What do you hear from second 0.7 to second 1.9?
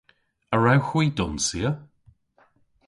hwi donsya?